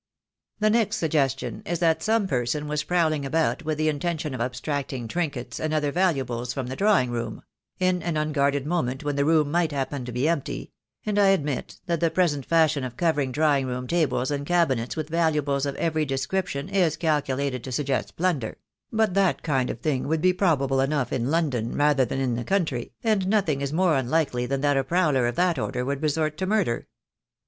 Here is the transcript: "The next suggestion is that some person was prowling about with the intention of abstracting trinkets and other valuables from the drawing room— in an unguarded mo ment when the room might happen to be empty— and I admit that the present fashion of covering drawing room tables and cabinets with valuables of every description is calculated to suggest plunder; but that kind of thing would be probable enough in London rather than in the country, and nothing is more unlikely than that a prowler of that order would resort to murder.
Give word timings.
"The 0.59 0.71
next 0.71 0.95
suggestion 0.95 1.61
is 1.63 1.77
that 1.77 2.01
some 2.01 2.25
person 2.27 2.67
was 2.67 2.81
prowling 2.83 3.23
about 3.23 3.61
with 3.63 3.77
the 3.77 3.87
intention 3.87 4.33
of 4.33 4.41
abstracting 4.41 5.07
trinkets 5.07 5.59
and 5.59 5.75
other 5.75 5.91
valuables 5.91 6.55
from 6.55 6.65
the 6.65 6.75
drawing 6.75 7.11
room— 7.11 7.43
in 7.79 8.01
an 8.01 8.17
unguarded 8.17 8.65
mo 8.65 8.81
ment 8.81 9.03
when 9.03 9.15
the 9.15 9.25
room 9.25 9.51
might 9.51 9.71
happen 9.71 10.03
to 10.05 10.11
be 10.11 10.27
empty— 10.27 10.71
and 11.05 11.19
I 11.19 11.27
admit 11.27 11.81
that 11.85 11.99
the 11.99 12.09
present 12.09 12.47
fashion 12.47 12.83
of 12.83 12.97
covering 12.97 13.31
drawing 13.31 13.67
room 13.67 13.85
tables 13.85 14.31
and 14.31 14.43
cabinets 14.43 14.95
with 14.95 15.07
valuables 15.07 15.67
of 15.67 15.75
every 15.75 16.05
description 16.07 16.67
is 16.69 16.97
calculated 16.97 17.63
to 17.63 17.71
suggest 17.71 18.15
plunder; 18.15 18.57
but 18.91 19.13
that 19.13 19.43
kind 19.43 19.69
of 19.69 19.81
thing 19.81 20.07
would 20.07 20.21
be 20.23 20.33
probable 20.33 20.81
enough 20.81 21.13
in 21.13 21.29
London 21.29 21.75
rather 21.77 22.05
than 22.05 22.19
in 22.19 22.33
the 22.33 22.43
country, 22.43 22.91
and 23.03 23.27
nothing 23.27 23.61
is 23.61 23.71
more 23.71 23.95
unlikely 23.95 24.47
than 24.47 24.61
that 24.61 24.77
a 24.77 24.83
prowler 24.83 25.27
of 25.27 25.35
that 25.35 25.59
order 25.59 25.85
would 25.85 26.01
resort 26.01 26.37
to 26.39 26.47
murder. 26.47 26.87